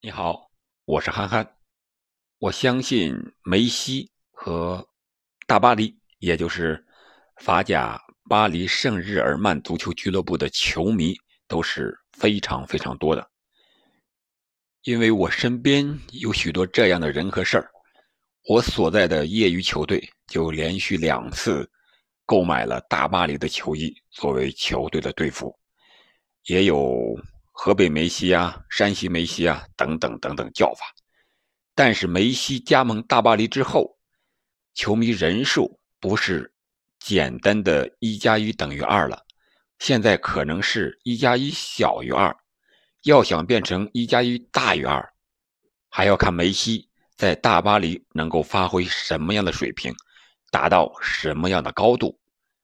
[0.00, 0.48] 你好，
[0.84, 1.56] 我是憨憨。
[2.38, 3.12] 我相信
[3.42, 4.88] 梅西和
[5.44, 6.86] 大巴黎，也就是
[7.38, 11.16] 法甲巴黎圣日耳曼足球俱乐部的球迷
[11.48, 13.28] 都是非常非常多的，
[14.84, 17.68] 因为我身边有许多这样的人和事儿。
[18.44, 21.68] 我所在的业余球队就连续两次
[22.24, 25.52] 购买了大巴黎的球衣作为球队的队服，
[26.44, 27.04] 也有。
[27.60, 30.94] 河北梅西啊，山西梅西啊，等等等等叫法。
[31.74, 33.98] 但是梅西加盟大巴黎之后，
[34.74, 36.54] 球迷人数不是
[37.00, 39.26] 简单的一加一等于二了，
[39.80, 42.34] 现在可能是一加一小于二。
[43.02, 45.12] 要想变成一加一大于二，
[45.88, 49.92] 还要看梅西在大巴黎能够发挥什么样的水平，
[50.52, 52.20] 达到什么样的高度，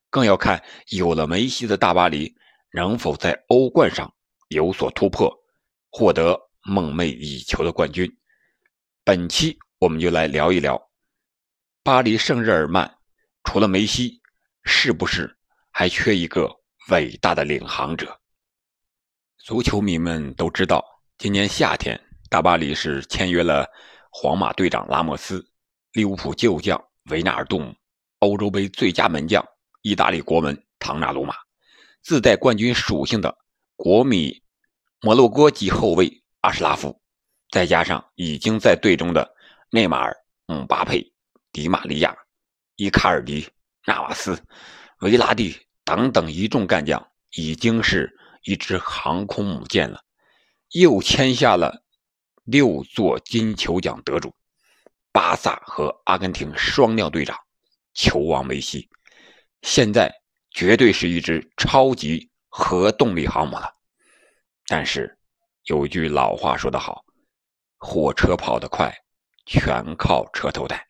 [0.09, 2.33] 更要看有了梅西的大巴黎
[2.71, 4.09] 能否在欧冠上。
[4.55, 5.31] 有所突破，
[5.91, 8.11] 获得梦寐以求的冠军。
[9.05, 10.81] 本期我们就来聊一聊
[11.83, 12.99] 巴黎圣日耳曼，
[13.43, 14.23] 除了梅西，
[14.65, 15.37] 是不是
[15.71, 16.51] 还缺一个
[16.89, 18.19] 伟大的领航者？
[19.37, 20.83] 足球迷们都知道，
[21.19, 23.69] 今年夏天大巴黎是签约了
[24.11, 25.45] 皇马队长拉莫斯、
[25.93, 27.75] 利物浦旧将维纳尔杜姆、
[28.21, 29.45] 欧洲杯最佳门将
[29.83, 31.35] 意大利国门唐纳鲁马，
[32.01, 33.37] 自带冠军属性的
[33.77, 34.44] 国米。
[35.05, 36.99] 摩洛哥籍后卫阿什拉夫，
[37.51, 39.35] 再加上已经在队中的
[39.69, 40.17] 内马尔、
[40.47, 41.13] 姆巴佩、
[41.53, 42.17] 迪玛利亚、
[42.77, 43.47] 伊卡尔迪、
[43.85, 44.43] 纳瓦斯、
[45.01, 48.11] 维拉蒂等等一众干将，已经是
[48.45, 50.01] 一支航空母舰了。
[50.71, 51.83] 又签下了
[52.45, 54.35] 六座金球奖得主，
[55.13, 57.37] 巴萨和阿根廷双料队长
[57.93, 58.89] 球王梅西，
[59.61, 60.11] 现在
[60.51, 63.71] 绝对是一支超级核动力航母了。
[64.67, 65.19] 但是，
[65.65, 67.05] 有句老话说得好
[67.77, 68.95] ：“火车跑得快，
[69.47, 70.87] 全靠车头带。”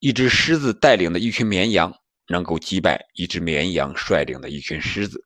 [0.00, 1.92] 一只狮子带领的一群绵羊，
[2.28, 5.24] 能够击败一只绵羊率领的一群狮子。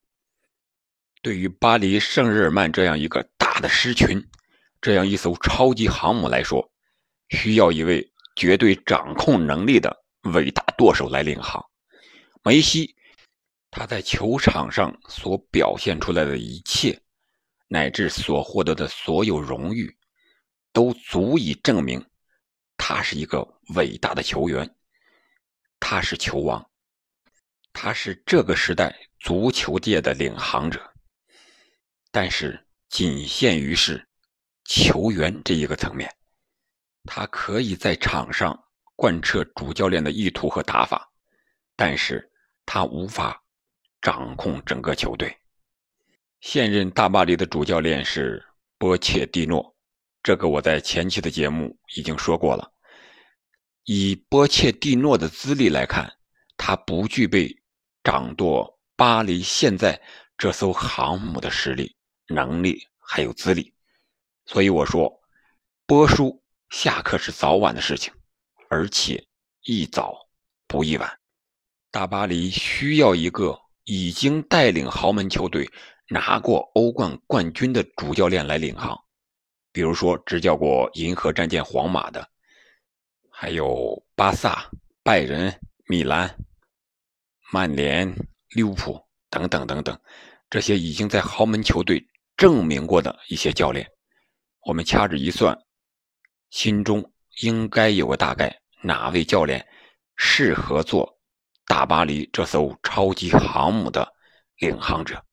[1.22, 4.22] 对于巴黎圣日耳曼这样一个大的狮群，
[4.80, 6.70] 这样一艘超级航母来说，
[7.30, 11.62] 需要一位绝对掌控能力的伟大舵手来领航。
[12.42, 12.94] 梅西，
[13.70, 16.98] 他在球场上所表现出来的一切。
[17.72, 19.97] 乃至所获得的所有荣誉，
[20.72, 22.04] 都足以证明
[22.76, 24.69] 他是一个伟大的球员，
[25.78, 26.69] 他是球王，
[27.72, 30.92] 他是这个时代足球界的领航者。
[32.10, 34.04] 但是仅限于是
[34.64, 36.12] 球员这一个层面，
[37.04, 38.64] 他可以在场上
[38.97, 41.09] 贯彻主教练的意图和打法，
[41.76, 42.28] 但是
[42.66, 43.41] 他无法
[44.03, 45.39] 掌控整个球队。
[46.40, 48.42] 现任大巴黎的主教练是
[48.78, 49.76] 波切蒂诺，
[50.22, 52.72] 这个我在前期的节目已经说过了。
[53.84, 56.10] 以波切蒂诺的资历来看，
[56.56, 57.54] 他不具备
[58.02, 60.00] 掌舵巴黎现在
[60.38, 61.94] 这艘航母的实力、
[62.28, 63.74] 能力还有资历，
[64.46, 65.12] 所以我说，
[65.84, 68.10] 波叔下课是早晚的事情，
[68.70, 69.22] 而且
[69.64, 70.16] 宜早
[70.66, 71.18] 不宜晚。
[71.90, 75.70] 大巴黎需要一个已经带领豪门球队。
[76.12, 79.00] 拿过欧冠冠军的主教练来领航，
[79.71, 82.28] 比如说执教过银河战舰皇马的，
[83.31, 84.69] 还有巴萨、
[85.04, 85.56] 拜仁、
[85.87, 86.37] 米兰、
[87.53, 88.12] 曼联、
[88.56, 89.00] 利物浦
[89.31, 89.97] 等等等等，
[90.50, 92.04] 这些已经在豪门球队
[92.37, 93.88] 证明过的一些教练，
[94.66, 95.56] 我们掐指一算，
[96.50, 99.65] 心中应该有个大概，哪位教练
[100.16, 101.21] 适合做
[101.66, 104.12] 大巴黎这艘超级航母的
[104.59, 105.25] 领航者？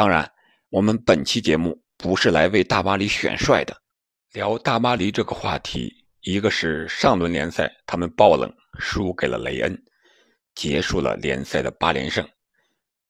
[0.00, 0.26] 当然，
[0.70, 3.82] 我们本期节目不是来为大巴黎选帅的。
[4.32, 9.78] 聊大巴黎这个话题，一个是上轮联赛他们爆冷输给了雷恩，
[10.54, 12.24] 结束了联赛的八连胜；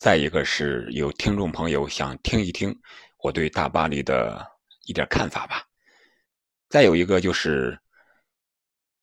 [0.00, 2.77] 再一个是有听众朋友想听一听
[3.23, 4.45] 我对大巴黎的
[4.87, 5.65] 一点看法吧。
[6.69, 7.79] 再有一个就是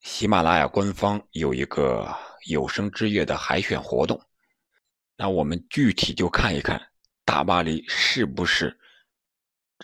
[0.01, 2.13] 喜马拉雅官方有一个
[2.50, 4.21] 有声之月的海选活动，
[5.15, 6.81] 那我们具体就看一看。
[7.27, 8.79] 大巴黎是不是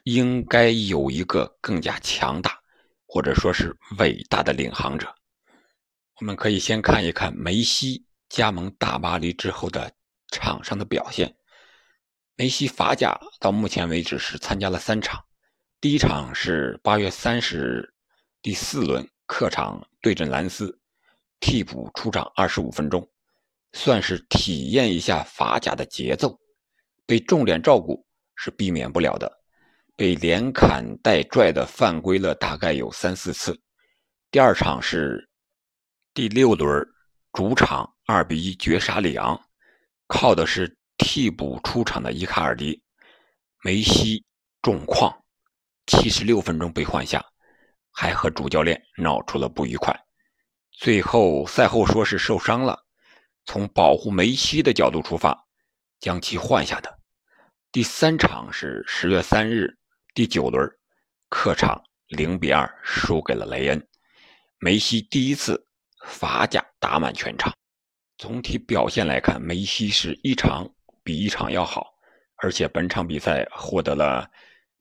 [0.06, 2.58] 应该有一个更加强大，
[3.06, 5.14] 或者说是伟大的领航者？
[6.22, 9.94] 我们可以先看一看梅西加盟大巴黎之后的
[10.32, 11.36] 场上的表现。
[12.38, 15.22] 梅西法甲到目前为止是参加了三场，
[15.82, 17.94] 第一场是八月三十日
[18.42, 20.80] 第四轮客场对阵兰斯，
[21.42, 23.06] 替补出场二十五分钟，
[23.74, 26.40] 算是体验一下法甲的节奏。
[27.06, 28.06] 被重点照顾
[28.36, 29.32] 是避免不了的，
[29.96, 33.60] 被连砍带拽的犯规了大概有三四次。
[34.32, 35.30] 第二场是
[36.14, 36.84] 第六轮
[37.32, 39.40] 主场二比一绝杀里昂，
[40.08, 42.82] 靠的是替补出场的伊卡尔迪，
[43.64, 44.24] 梅西
[44.62, 45.16] 重创，
[45.88, 47.24] 七十六分钟被换下，
[47.92, 49.94] 还和主教练闹出了不愉快。
[50.72, 52.80] 最后赛后说是受伤了，
[53.46, 55.43] 从保护梅西的角度出发，
[56.04, 57.00] 将其换下的。
[57.72, 59.74] 第三场是十月三日
[60.14, 60.70] 第九轮，
[61.30, 63.88] 客场零比二输给了雷恩，
[64.60, 65.66] 梅西第一次
[66.06, 67.54] 法甲打满全场。
[68.18, 70.70] 总体表现来看，梅西是一场
[71.06, 71.88] 比一场要好，
[72.36, 74.30] 而且本场比赛获得了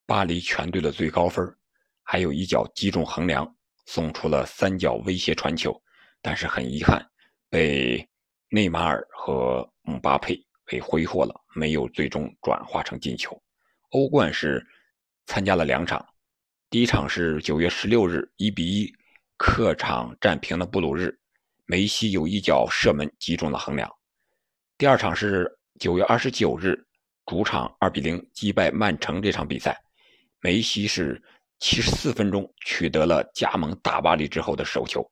[0.04, 1.46] 巴黎全队的最高分，
[2.02, 3.48] 还有一脚击中横梁，
[3.86, 5.80] 送出了三脚威胁传球，
[6.20, 7.00] 但是很遗憾
[7.48, 8.04] 被
[8.48, 10.36] 内马尔和姆巴佩
[10.72, 13.38] 给挥霍了，没有最终转化成进球。
[13.90, 14.66] 欧冠是
[15.26, 16.02] 参加了两场，
[16.70, 18.90] 第一场是九月十六日一比一
[19.36, 21.14] 客场战平了布鲁日。
[21.66, 23.86] 梅西有一脚射门击中了横梁。
[24.78, 25.46] 第二场是
[25.78, 26.82] 九月二十九日，
[27.26, 29.20] 主场二比零击败曼城。
[29.20, 29.78] 这场比赛，
[30.40, 31.22] 梅西是
[31.58, 35.06] 七十四分钟取得了加盟大巴黎之后的首球，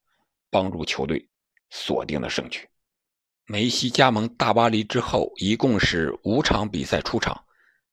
[0.49, 1.23] 帮助球队
[1.69, 2.67] 锁定了胜局。
[3.51, 7.43] 梅西加盟大巴黎之后，一共是五场比赛出场，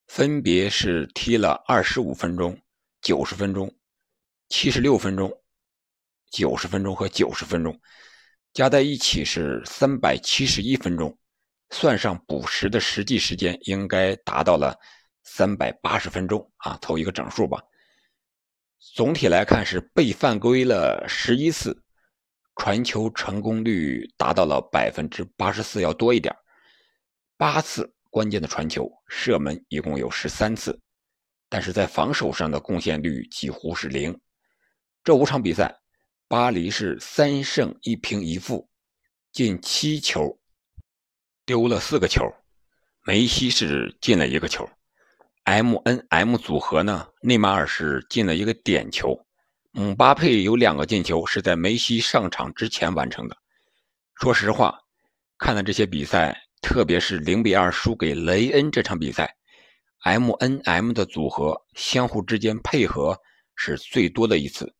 [0.07, 2.57] 分别是踢了二十五分钟、
[3.01, 3.69] 九十分钟、
[4.47, 5.29] 七十六分钟、
[6.31, 7.77] 九十分钟和九十分钟。
[8.53, 11.13] 加在一起是三百七十一分钟，
[11.71, 14.73] 算上补时的实际时间，应该达到了
[15.25, 17.61] 三百八十分钟啊，凑一个整数吧。
[18.95, 21.83] 总体来看是被犯规了十一次，
[22.59, 26.35] 传球成功率达到了百分之八十四，要多一点。
[27.37, 30.79] 八次关键的传球，射门一共有十三次，
[31.47, 34.15] 但是在防守上的贡献率几乎是零。
[35.03, 35.75] 这五场比赛。
[36.27, 38.69] 巴黎是三胜一平一负，
[39.31, 40.39] 进七球，
[41.43, 42.23] 丢了四个球。
[43.03, 44.69] 梅西是进了一个球
[45.45, 49.25] ，M N M 组合呢，内马尔是进了一个点球，
[49.71, 53.37] 姆巴佩有两个进球是在梅西上场之前完成的。
[54.15, 54.79] 说实话，
[55.37, 59.35] 看了这些比赛，特别是零比二输给雷恩这场比赛
[60.03, 63.15] ，M N M 的组合相互之间配合
[63.55, 64.73] 是最多的一次。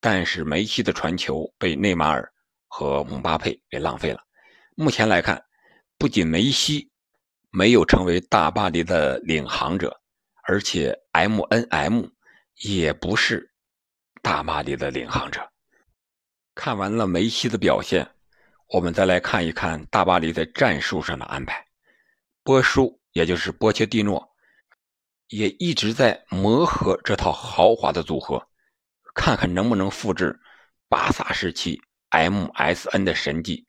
[0.00, 2.28] 但是梅西的传球被内马尔
[2.66, 4.18] 和姆巴佩给浪费了。
[4.74, 5.40] 目前来看，
[5.96, 6.90] 不仅梅西
[7.50, 9.96] 没有成为大巴黎的领航者，
[10.48, 12.06] 而且 M N M
[12.56, 13.51] 也不是
[14.22, 15.46] 大巴黎的领航者。
[16.54, 18.08] 看完了梅西的表现，
[18.68, 21.66] 我们再来看一看大巴黎在战术上的安排。
[22.42, 24.34] 波叔，也就是波切蒂诺，
[25.28, 28.48] 也一直在磨合这套豪华的组合。
[29.14, 30.40] 看看能不能复制
[30.88, 33.66] 巴萨时期 MSN 的神迹。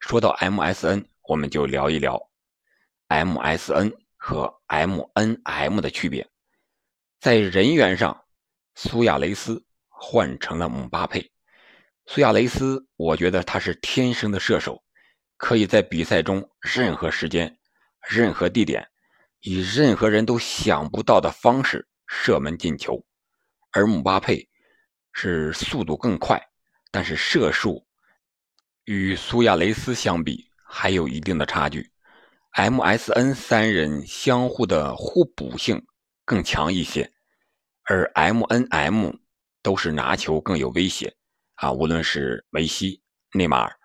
[0.00, 2.20] 说到 MSN，我们就聊一聊
[3.08, 6.28] MSN 和 MNM 的区别。
[7.20, 8.24] 在人员上，
[8.74, 9.64] 苏亚雷斯
[10.02, 11.30] 换成了姆巴佩。
[12.06, 14.82] 苏亚雷斯，我觉得他是天生的射手，
[15.36, 17.54] 可以在比赛中任何时间、
[18.08, 18.88] 任何地点，
[19.40, 23.04] 以任何人都想不到的方式射门进球。
[23.72, 24.48] 而姆巴佩。
[25.12, 26.40] 是速度更快，
[26.92, 27.84] 但是射术
[28.84, 31.90] 与苏亚雷斯相比还有一定的差距。
[32.54, 35.84] MSN 三人相互的互补性
[36.24, 37.12] 更强一些，
[37.82, 39.18] 而 MNM
[39.62, 41.14] 都是拿球更有威胁
[41.54, 41.72] 啊！
[41.72, 43.02] 无论是梅西、
[43.32, 43.76] 内马尔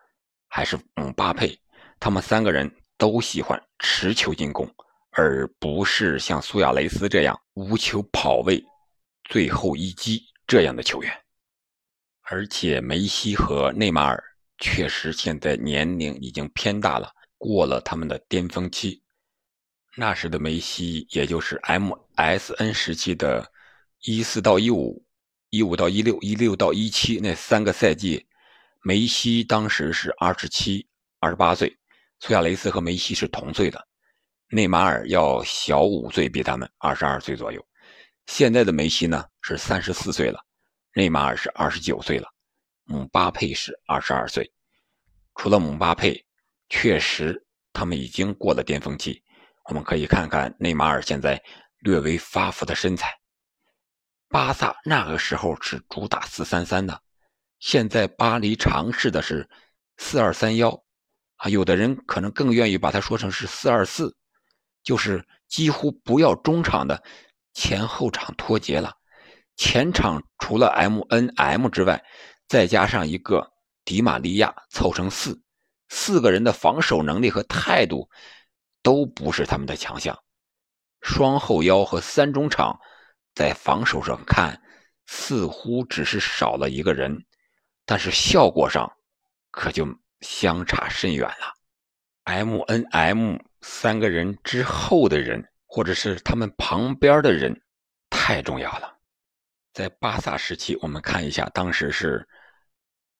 [0.48, 1.58] 还是姆巴佩，
[2.00, 4.70] 他们三个人都喜欢持球进攻，
[5.12, 8.64] 而不是像苏亚雷斯这样无球跑位、
[9.30, 10.22] 最后一击。
[10.48, 11.12] 这样的球员，
[12.22, 14.24] 而且梅西和内马尔
[14.60, 19.02] 确实现在年龄已经偏大了，过了他们的巅峰期。
[19.98, 23.52] 那时的梅西，也就是 MSN 时期的
[24.04, 25.04] 一四到一五、
[25.56, 28.28] 一五到一六、一六到一七那三个赛季，
[28.82, 30.86] 梅西当时是二十七、
[31.22, 31.74] 二十八岁，
[32.20, 33.82] 苏亚雷斯和梅西是同岁的，
[34.50, 37.66] 内马尔要小五岁，比他们二十二岁左右。
[38.26, 40.38] 现在的梅西呢是三十四岁了，
[40.94, 42.28] 内马尔是二十九岁了，
[42.84, 44.52] 姆巴佩是二十二岁。
[45.36, 46.22] 除了姆巴佩，
[46.68, 49.24] 确实他们已经过了巅峰期。
[49.70, 51.42] 我们可以看看内马尔现在
[51.80, 53.18] 略微发福的身材。
[54.30, 57.02] 巴萨那个时候是主打四三三的，
[57.60, 59.50] 现在巴黎尝试的是
[59.98, 60.84] 四二三幺，
[61.38, 64.16] 啊，有的人可能更愿意把它说成是四二四，
[64.84, 67.02] 就是几乎不要中场的。
[67.54, 68.94] 前后场脱节了。
[69.56, 72.04] 前场除了 M N M 之外，
[72.50, 73.50] 再加上一个
[73.86, 75.42] 迪玛利亚，凑成四，
[75.88, 78.10] 四个人的防守能力和态度
[78.84, 80.20] 都不是他们的强项。
[81.02, 82.78] 双后腰和三中场
[83.36, 84.60] 在防守上看，
[85.06, 87.26] 似乎只是少了一个人，
[87.86, 88.92] 但是效果上
[89.52, 89.86] 可就
[90.22, 91.54] 相差甚远了。
[92.24, 97.62] M N M 三个人之后的人，或者是他们旁边的人，
[98.10, 98.98] 太重要了。
[99.74, 102.28] 在巴萨时期，我们看一下，当时是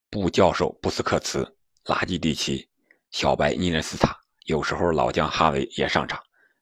[0.10, 2.68] 布教授布斯克茨、拉基蒂奇、
[3.12, 6.18] 小白尼涅斯塔，有时候老将哈维也上场，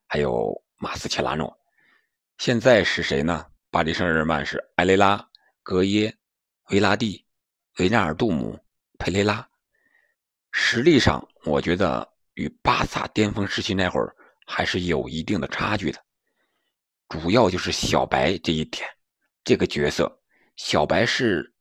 [0.08, 1.56] 还有马斯切拉诺。
[2.38, 3.46] 现在是谁呢？
[3.70, 5.26] 巴黎圣日耳曼是埃雷拉、
[5.62, 6.16] 格耶、
[6.70, 7.26] 维拉蒂、
[7.78, 8.60] 维纳尔杜姆、
[9.00, 9.48] 佩雷拉。
[10.52, 16.04] 实力上，我觉得与巴萨巅峰时期那会儿还是有一定的差距的，
[17.10, 18.88] 主要就是小白这一点。
[19.44, 20.22] 这个角色，
[20.56, 21.54] 小白是，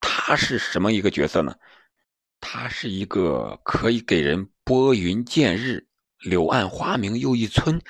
[0.00, 1.54] 他是什么一个角色呢？
[2.40, 5.86] 他是一个可以给人拨云见日、
[6.18, 7.80] 柳暗花明又一村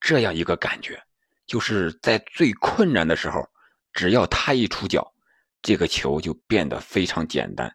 [0.00, 1.00] 这样一个感觉，
[1.50, 3.44] 就是在最困难的时候，
[3.92, 5.12] 只要他一出脚，
[5.60, 7.74] 这个球就变得非常简单，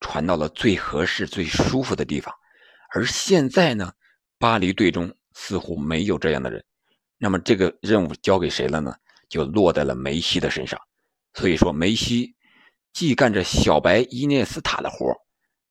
[0.00, 2.34] 传到了最合适、最舒服的地方。
[2.94, 3.92] 而现在呢，
[4.38, 6.64] 巴黎队中似乎没有这样的人，
[7.18, 8.96] 那么这个任务交给谁了呢？
[9.28, 10.80] 就落在了梅西的身上，
[11.34, 12.34] 所以说梅西
[12.94, 15.14] 既干着小白伊涅斯塔的活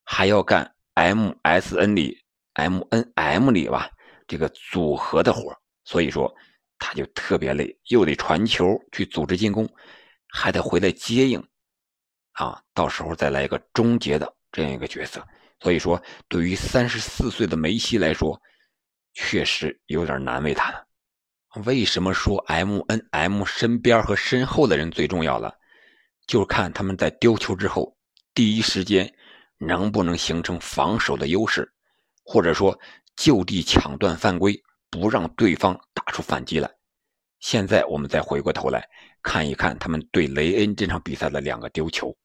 [0.04, 2.16] 还要干 MSN 里
[2.54, 3.90] MNM 里吧
[4.28, 6.32] 这个组合的活所以说
[6.78, 9.68] 他就特别累，又得传球去组织进攻，
[10.28, 11.42] 还得回来接应，
[12.32, 15.26] 啊，到时候再来一个终结的这样一个角色。
[15.60, 18.40] 所以说，对于三十四岁的梅西来说，
[19.14, 20.86] 确实有点难为他了。
[21.64, 25.52] 为什么说 M N M 身边和身后的人最重要了？
[26.28, 27.96] 就看他们在丢球之后，
[28.34, 29.12] 第一时间
[29.56, 31.72] 能不能形成防守的优势，
[32.22, 32.78] 或者说
[33.16, 36.70] 就地抢断犯规，不让对方打出反击来。
[37.40, 38.88] 现在我们再回过头来
[39.22, 42.16] 看一看他们对雷恩这场比赛的两个丢球。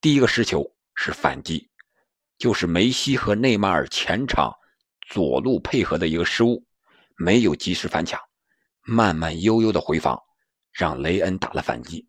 [0.00, 0.64] 第一个失球
[0.94, 1.68] 是反击，
[2.38, 4.54] 就是梅西和内马尔前场
[5.08, 6.64] 左路配合的一个失误，
[7.16, 8.20] 没有及时反抢。
[8.84, 10.18] 慢慢悠悠的回防，
[10.72, 12.08] 让雷恩打了反击，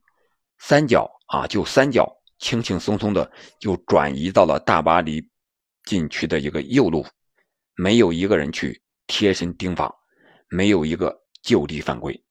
[0.60, 3.29] 三角啊，就三角，轻轻松松的
[3.60, 5.29] 就转移到了大巴黎
[5.84, 7.05] 禁区的一个右路，
[7.75, 9.94] 没有一个人去贴身盯防，
[10.50, 12.24] 没有一个就地犯规，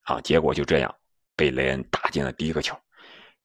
[0.00, 0.94] 啊，结果就这样
[1.36, 2.76] 被雷恩打进了第一个球。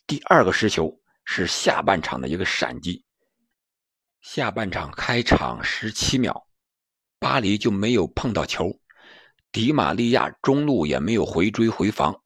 [0.08, 0.92] 第二个失球
[1.24, 3.06] 是下半场的一个闪击，
[4.22, 6.48] 下半场开场十七秒，
[7.20, 8.77] 巴黎就没有碰到球。
[9.51, 12.20] 迪玛利亚中路也没有回追回防，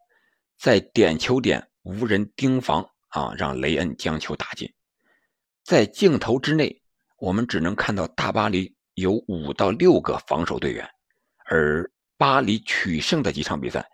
[0.58, 4.74] 在点球点无人盯防啊，让雷恩将球打进。
[5.66, 6.82] 在镜头之内，
[7.18, 10.90] 我们只能看到大巴黎有五到六个防守队员，
[11.46, 11.88] 而
[12.18, 13.88] 巴黎取胜的几场比赛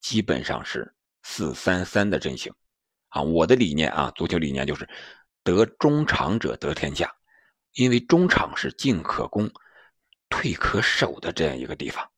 [0.00, 0.94] 基本上是
[1.24, 2.50] 四三三的阵型
[3.08, 3.20] 啊。
[3.20, 4.88] 我的理念啊，足球理念就是
[5.44, 7.14] 得中场者得天下，
[7.74, 9.50] 因为中场是进可攻、
[10.30, 12.10] 退可守的这样一个地方。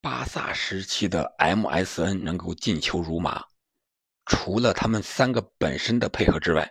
[0.00, 3.44] 巴萨时期的 MSN 能够进球如麻，
[4.26, 6.68] 除了他们三个本身的配合之外，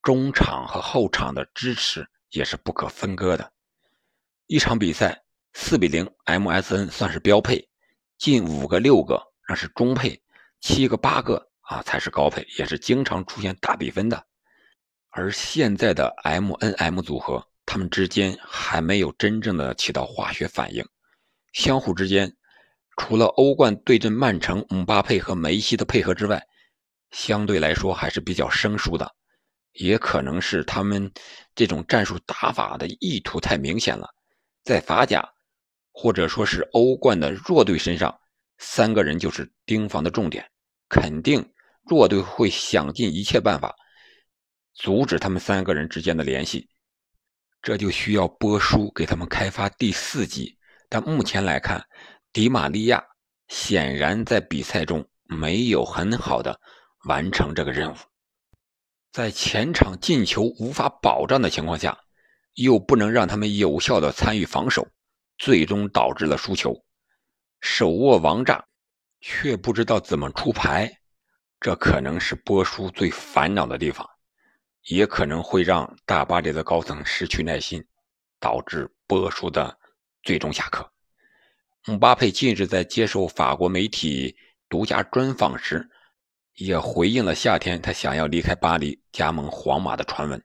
[0.00, 3.52] 中场和后场的支持也是不可分割的。
[4.46, 5.22] 一场比赛
[5.54, 7.66] 四比零，MSN 算是标配，
[8.18, 10.22] 进五个六个那是中配，
[10.60, 14.26] 七个八个啊才是高配，也是经常出现大比分的。
[15.08, 20.84] 而现在的 MNM 组合，他们之间还没有真正的起到化学反应，
[21.54, 22.36] 相互之间。
[22.98, 26.44] 除了欧冠对阵曼城，姆巴佩和梅西的配合之外，
[27.12, 29.10] 相对来说还是比较生疏的。
[29.72, 31.10] 也可能是他们
[31.54, 34.08] 这种战术打法的意图太明显了，
[34.64, 35.32] 在法甲
[35.92, 38.18] 或者说是欧冠的弱队身上，
[38.58, 40.50] 三个人就是盯防的重点，
[40.88, 41.52] 肯定
[41.82, 43.76] 弱队会想尽一切办法
[44.74, 46.68] 阻止他们三个人之间的联系。
[47.62, 51.86] 这就需要波叔给他们开发第四级，但目前来看。
[52.32, 53.00] 迪玛利亚
[53.46, 56.60] 显然在比赛中没有很好的
[57.04, 57.96] 完成这个任务，
[59.12, 61.96] 在前场进球无法保障的情况下，
[62.54, 64.86] 又不能让他们有效的参与防守，
[65.38, 66.84] 最终导致了输球。
[67.60, 68.64] 手握王炸，
[69.20, 71.00] 却不知道怎么出牌，
[71.60, 74.08] 这可能是波叔最烦恼的地方，
[74.84, 77.82] 也可能会让大巴黎的高层失去耐心，
[78.38, 79.78] 导致波叔的
[80.22, 80.88] 最终下课。
[81.86, 84.36] 姆巴佩近日在接受法国媒体
[84.68, 85.88] 独家专访时，
[86.56, 90.42] 也回应了夏天他想要离开巴黎加盟皇马的传闻。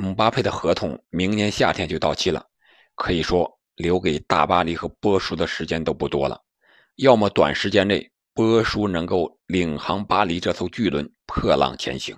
[0.00, 2.42] 姆巴佩的合同明年夏天就到期了，
[2.94, 6.42] 可以说留给大巴黎和波叔的时间都不多了。
[6.96, 12.16] 要么短时间内波叔能够领航巴黎这艘巨轮破浪前行，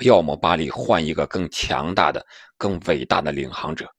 [0.00, 2.22] 要么巴黎换一个更强大的、
[2.58, 3.90] 更伟大的领航者。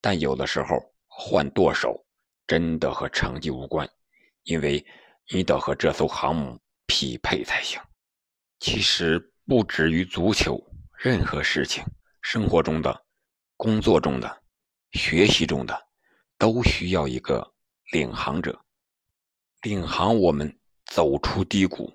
[0.00, 2.00] 但有的时候换舵手。
[2.48, 3.90] 真的和成绩无关，
[4.44, 4.86] 因为
[5.32, 7.80] 你得和这艘航母匹配才行。
[8.60, 10.56] 其实不止于足球，
[10.98, 11.84] 任何事情，
[12.22, 13.04] 生活中的、
[13.56, 14.42] 工作中的、
[14.92, 15.86] 学习中的，
[16.38, 17.46] 都需要一个
[17.92, 18.58] 领航者，
[19.62, 20.50] 领航我们
[20.86, 21.92] 走出低谷，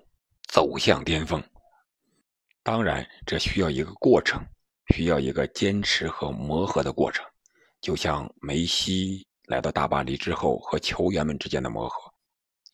[0.48, 1.42] 走向巅峰。
[2.62, 4.40] 当然，这需要一个过程，
[4.94, 7.24] 需要一个坚持和磨合的过程，
[7.80, 9.26] 就像梅西。
[9.46, 12.14] 来到大巴黎之后，和球员们之间的磨合，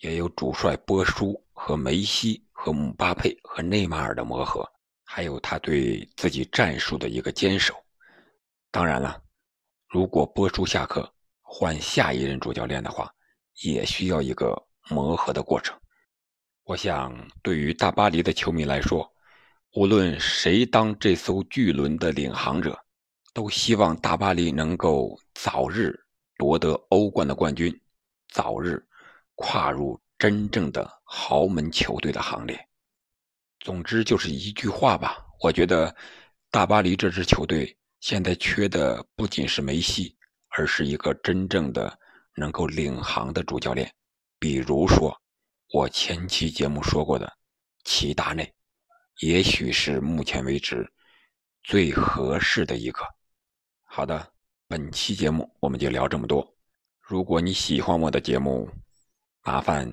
[0.01, 4.71] 也有主帅波叔和梅西、和姆巴佩、和内马尔的磨合，
[5.11, 7.75] 还有他对自己战术的一个坚守。
[8.71, 9.19] 当然了，
[9.89, 11.11] 如果波叔下课
[11.41, 13.11] 换下一任主教练的话，
[13.63, 14.55] 也需要一个
[14.91, 15.75] 磨合的过程。
[16.65, 19.11] 我想，对于大巴黎的球迷来说，
[19.73, 22.79] 无论谁当这艘巨轮的领航者，
[23.33, 25.99] 都希望大巴黎能够早日。
[26.37, 27.75] 夺得欧冠的冠军，
[28.29, 28.81] 早日
[29.37, 32.68] 跨入真正的豪门球队的行列。
[33.61, 35.95] 总之就是一句话吧，我觉得
[36.51, 40.17] 大巴黎这支球队现在缺的不仅是梅西，
[40.49, 41.99] 而是一个真正的
[42.35, 43.93] 能够领航的主教练。
[44.39, 45.15] 比如说
[45.73, 47.33] 我前期节目说过的
[47.85, 48.53] 齐达内，
[49.21, 50.91] 也许是目前为止
[51.63, 53.01] 最合适的一个。
[53.85, 54.33] 好的。
[54.71, 56.47] 本期节目我们就聊这么多。
[57.01, 58.69] 如果你喜欢我的节目，
[59.43, 59.91] 麻烦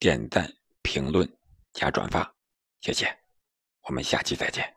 [0.00, 1.32] 点赞、评论、
[1.72, 2.34] 加转发，
[2.86, 3.12] 谢谢。
[3.82, 4.75] 我们下期再见。